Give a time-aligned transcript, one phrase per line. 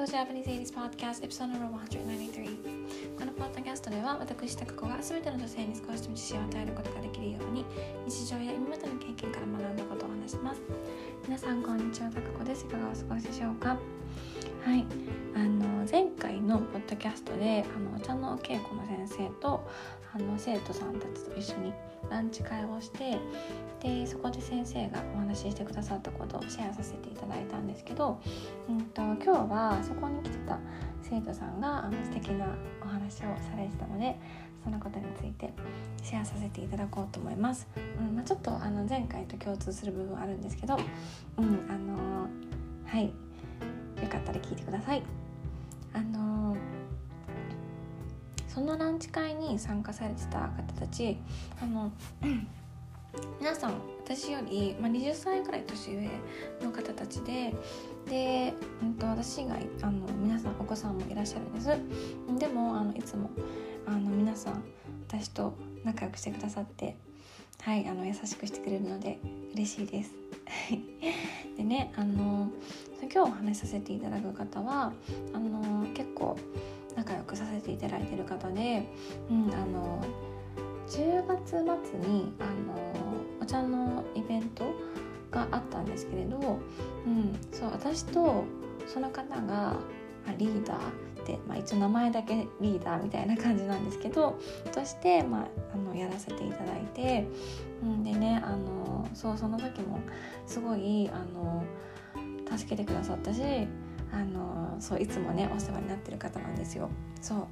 [0.00, 7.66] Go Japanese 80s Podcast Episode No.193 このポッドキャストでは私タカ子が全ての女性に少しでも自信を与えることができるように
[8.08, 10.62] 日常や今までの経験から学んだことを話します。
[11.26, 12.64] 皆さんこんにちはタカ子です。
[12.64, 13.76] いかがお過ごしでしょうか？
[14.64, 14.86] はい。
[15.88, 19.66] 前回のポッドキャストであのお茶の稽古の先生と
[20.14, 21.72] あの生徒さんたちと一緒に
[22.10, 23.18] ランチ会をして
[23.80, 28.20] でそこで先生がお話ししてくださったことをシェアさせていただいたんですけど、
[28.68, 30.58] うんと、今日はそこに来てた
[31.02, 32.46] 生徒さんがあの素敵な
[32.82, 34.18] お話をされてたので
[34.64, 35.52] そのことについて
[36.02, 37.66] シェアさせていただこうと思います。
[37.98, 40.76] うんまあ、ちょっとあの前回と共通する部分あるんですけど、
[41.38, 42.28] うんあの
[42.84, 43.06] はい
[44.02, 45.19] よかったら聞いてください。
[48.60, 51.16] そのランチ会に参加されてた方たち
[51.62, 51.90] あの
[53.40, 56.10] 皆さん私より、まあ、20歳くらい年上
[56.62, 57.54] の方たちで
[58.06, 58.52] で、
[58.82, 61.68] うんと、私以外あの皆さんお子さんもいらっしゃるんです。
[62.38, 63.30] でもあのいつも
[63.86, 64.62] あの皆さん
[65.08, 66.96] 私と仲良くしてくださって
[67.62, 69.18] はいあの優しくしてくれるので
[69.54, 70.12] 嬉しいです。
[71.56, 72.50] でねあの
[73.00, 74.92] 今日お話しさせていただく方は
[75.32, 76.36] あの結構
[76.96, 78.86] 仲良くさせていただいてる方で、
[79.30, 80.04] うん、あの
[80.88, 82.94] 10月末にあの
[83.40, 84.64] お茶のイベント
[85.30, 86.38] があったんですけれど、
[87.06, 88.44] うん、そう私と
[88.86, 89.76] その方が
[90.36, 94.38] リーダーで、まあ、一応名前だけリーダーみたいな感じなんですけど
[94.72, 97.26] として、まあ、あのやらせていただいて、
[97.82, 100.00] うん、でねあのそうその時も
[100.46, 101.64] すごいあの
[102.56, 103.40] 助けてくださったし
[104.12, 106.90] あのそういつもねお世話になってる方なんですよ。
[107.20, 107.46] そう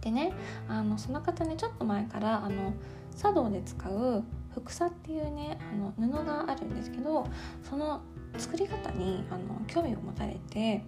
[0.00, 0.32] でね
[0.68, 2.74] あのその方ねちょっと前からあの
[3.16, 4.22] 茶道で使う
[4.64, 7.26] ふさっていうねあの布があるんですけど
[7.62, 8.00] その
[8.38, 10.84] 作り方にあの興味を持たれて、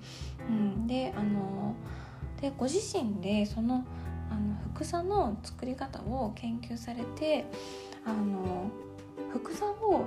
[0.48, 1.74] うん、であの
[2.40, 3.84] でご自身でその
[4.30, 7.46] あのふさの作り方を研究されて
[8.04, 8.70] あの
[9.42, 10.04] ふさを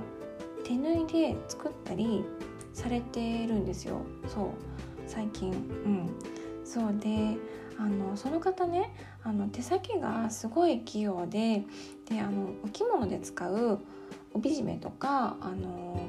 [0.64, 2.24] 手縫いで作ったり
[2.72, 4.00] されてるんですよ。
[4.26, 4.46] そう。
[5.06, 5.52] 最近。
[5.52, 6.10] うん。
[6.64, 6.94] そう。
[6.98, 7.36] で
[7.78, 11.64] あのその方ねあの手先がすごい器用で
[12.08, 13.80] であのお着物で使う
[14.34, 16.06] 帯締めとかあの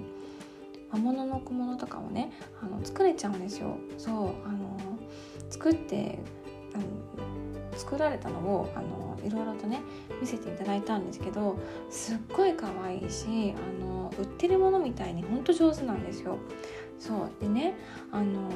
[0.91, 2.31] 魔物の小物とかをね
[2.61, 3.77] あの作れちゃうんですよ。
[3.97, 4.15] そう。
[4.47, 4.77] あの
[5.49, 6.19] 作って
[6.73, 6.83] あの
[7.75, 9.81] 作られたのをあのいろいろとね
[10.21, 11.57] 見せていただいたんですけど
[11.89, 16.37] すっごい可愛いしあの売ってるものみたいにほんと上手なんですよ。
[16.99, 17.73] そうでね
[18.11, 18.49] あの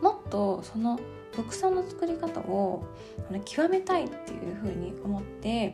[0.00, 0.98] もっとその
[1.32, 2.84] 副さの作り方を
[3.28, 5.72] あの極めたいっていうふうに思って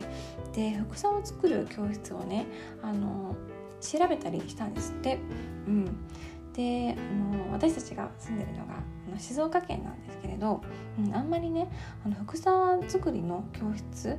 [0.53, 2.47] で副さを作る教室をね
[2.81, 3.35] あの
[3.79, 5.19] 調べたりしたんですって。
[5.67, 5.85] うん、
[6.53, 8.75] であの私たちが住んでるのが
[9.07, 10.61] あの静岡県なんですけれど、
[10.99, 11.69] うん、あんまりね
[12.05, 14.17] あの副さ作りの教室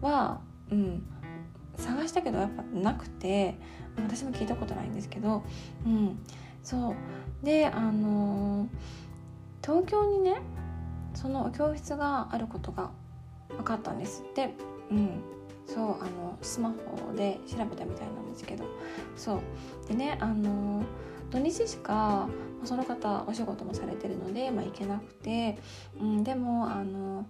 [0.00, 1.02] は、うん、
[1.76, 3.58] 探したけどやっぱなくて
[3.96, 5.42] 私も聞いたことないんですけど、
[5.84, 6.18] うん、
[6.62, 7.44] そう。
[7.44, 8.68] であの
[9.64, 10.40] 東京にね
[11.14, 12.90] その教室があることが
[13.48, 14.22] 分かったんです。
[14.28, 14.54] って
[14.90, 15.22] うん
[15.66, 18.64] そうあのスマホで調べたみたいなんですけど
[19.16, 19.40] そう。
[19.88, 20.84] でねあの
[21.32, 22.28] 土日しか
[22.64, 25.58] その方お仕事もされてるので、まあ、行けなくて、
[26.00, 27.26] うん、でもあの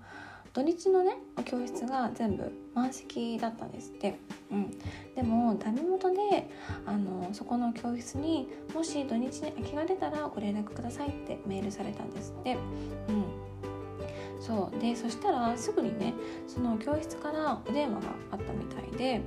[0.52, 4.18] 土日のね教室が全部満席だったんですって、
[4.50, 4.70] うん、
[5.14, 6.50] でもダメ元で
[6.84, 12.58] あのそこの教室にもし土日に空きが出たらご連絡くださいってメールされたんですって、
[13.08, 13.24] うん、
[14.42, 14.80] そう。
[14.80, 16.14] でそしたらすぐにね
[16.46, 19.22] その教室からお電話があったみたいで、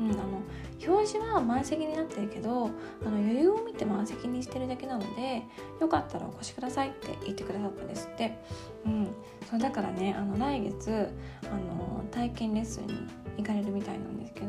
[0.00, 0.42] うん、あの
[0.84, 2.66] 表示は満席になってるけど
[3.04, 5.42] あの余裕を見て満席にしてるだけなので
[5.80, 8.38] よかったらお越しくださいって言ってくださったんですって、
[8.84, 9.08] うん、
[9.48, 11.08] そうだからねあの来月
[11.44, 12.94] あの体験レッスンに
[13.38, 14.46] 行かれるみたいなんですけど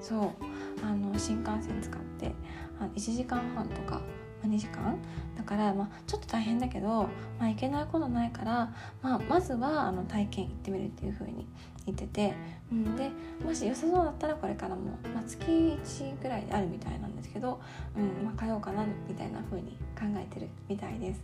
[0.00, 0.62] そう。
[0.82, 2.32] あの新幹線使って
[2.80, 4.00] あ1時間半とか
[4.46, 4.98] 2時間？
[5.36, 7.08] だから、まあ、ちょっと大変だけど、
[7.38, 8.72] まあ、行けないことないから、
[9.02, 11.46] まあ、まずはあの体験行ってみるっていう風に
[11.86, 12.34] 言ってて、
[12.70, 13.10] うん、で
[13.44, 17.60] もし良さそうだったらこれからも、まあ、月1ぐらいであるみたいなんですけど、
[17.96, 21.22] うんまあ、通おうかなみたいな風に考えてるみたいです。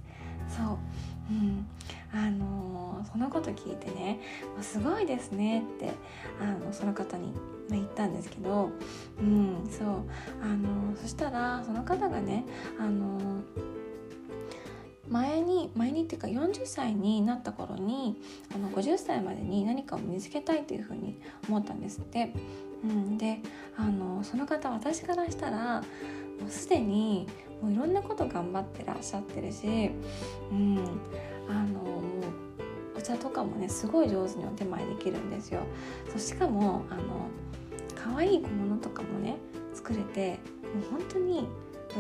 [0.49, 0.79] そう、
[1.31, 1.67] うん。
[2.13, 4.21] あの、そのこと聞いてね
[4.61, 5.93] 「すごいですね」って
[6.41, 7.33] あのその方に
[7.71, 8.71] 言ったんですけど、
[9.21, 9.87] うん、そう。
[10.43, 12.45] あのそしたらその方がね
[12.79, 13.43] あの
[15.09, 18.21] 前に前にっていうか40歳になった頃に
[18.55, 21.19] あの50歳までに何かを身につけたいというふうに
[21.49, 22.33] 思ったんですって。
[22.85, 23.41] うん、で
[23.77, 25.83] あのその方私からしたら、
[26.41, 27.27] もうすでに
[27.61, 29.91] もういろんなこと頑張ってらっしゃってるし、
[30.51, 30.79] うん、
[31.49, 35.61] あのもうお茶とかもねすごい上手にお手前できるんですよ。
[36.09, 37.29] そうしかもあの
[37.95, 39.37] 可愛い小物とかもね
[39.75, 40.39] 作れて
[40.75, 41.49] もう本当に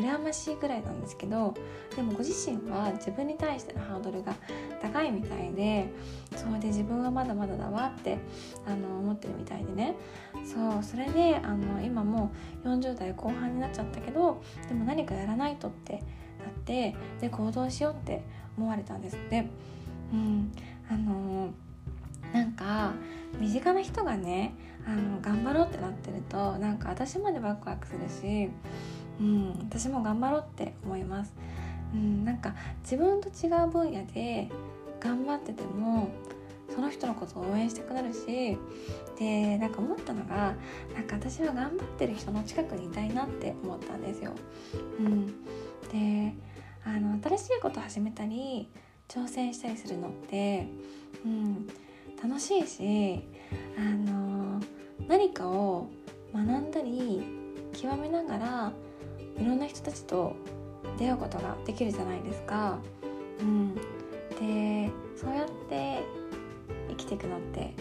[0.00, 1.54] 羨ましいぐらいなんですけど
[1.94, 4.34] でもご自身は自分に対してのハードルが
[4.80, 5.90] 高いみたいで
[6.36, 8.18] それで自分はまだまだだわって
[8.66, 9.96] あの思ってるみたいでね
[10.44, 12.30] そうそれであの今も
[12.64, 16.02] う40代後半になっちゃったけどでも何かやらないとってなっ
[16.64, 18.22] てで行動しようって
[18.56, 19.46] 思われたんですって。
[20.12, 20.52] うん
[20.90, 21.50] あの
[22.32, 22.92] なんか
[23.38, 24.54] 身近な人がね
[24.86, 28.50] あの頑張ろうってなってるとなんか私までワクワクするし
[29.20, 31.34] うん、私も頑張ろうって思います、
[31.94, 34.48] うん、なんか自分と違う分野で
[35.00, 36.08] 頑張ってても
[36.74, 38.58] その人のことを応援したくなるし
[39.18, 40.54] でなんか思ったのが
[40.94, 44.32] なんか私は頑張ってる人の近くにいたいなって思ったんですよ。
[45.00, 45.26] うん、
[45.90, 46.34] で
[46.84, 48.68] あの新しいこと始めたり
[49.08, 50.68] 挑戦したりするのって、
[51.24, 51.66] うん、
[52.22, 53.22] 楽しいし
[53.76, 54.60] あの
[55.08, 55.88] 何かを
[56.34, 57.22] 学んだり
[57.72, 58.72] 極めながら
[59.38, 60.34] いろんな人たちと
[60.98, 62.78] 出会うことができるじゃないですか。
[63.40, 66.02] うん、でそうやって
[66.88, 67.72] 生きていくのって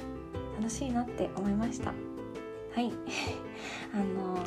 [0.57, 1.93] 楽しいなって思いました。
[2.73, 2.91] はい
[3.93, 4.37] あの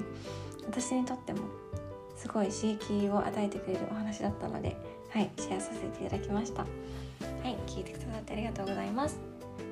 [0.67, 1.41] 私にとっても
[2.15, 4.77] すごい刺激を与えてくれるお話だったので、
[5.09, 6.62] はい、シェアさせていただきました。
[6.62, 6.69] は
[7.49, 9.19] い、聞いてくださってありがとうございます。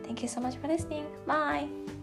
[0.05, 1.05] Thank you so much for listening.
[1.27, 1.98] Bye!